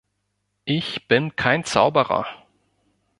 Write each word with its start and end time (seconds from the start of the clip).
Ich 0.65 1.07
bin 1.07 1.35
kein 1.35 1.63
Zauberer! 1.63 2.25